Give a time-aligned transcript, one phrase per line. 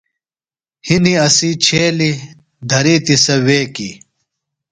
[0.87, 2.15] ہِنیۡ اسی چھیلیۡ،
[2.69, 3.93] دھرِیتیۡ سےۡ ویکیۡ